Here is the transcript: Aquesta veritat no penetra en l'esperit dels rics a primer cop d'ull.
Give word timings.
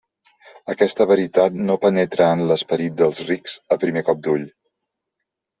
Aquesta 0.73 1.05
veritat 1.11 1.59
no 1.67 1.75
penetra 1.83 2.31
en 2.37 2.43
l'esperit 2.53 2.97
dels 3.03 3.21
rics 3.31 3.59
a 3.77 3.81
primer 3.85 4.07
cop 4.09 4.25
d'ull. 4.29 4.49